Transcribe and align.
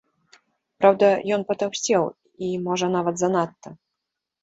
Праўда, 0.83 1.09
ён 1.37 1.45
патаўсцеў, 1.51 2.03
і, 2.51 2.53
можа, 2.67 2.93
нават 2.99 3.15
занадта. 3.25 3.69